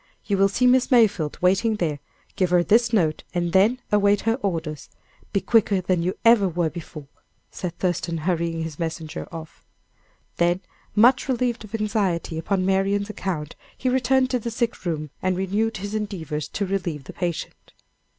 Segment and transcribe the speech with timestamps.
[0.25, 1.99] You will see Miss Mayfield waiting there,
[2.35, 4.89] give her this note, and then await her orders.
[5.31, 7.05] Be quicker than you ever were before,"
[7.51, 9.63] said Thurston, hurrying his messenger off.
[10.37, 10.61] Then,
[10.95, 15.77] much relieved of anxiety upon Marian's account, he returned to the sick room and renewed
[15.77, 17.73] his endeavors to relieve the patient.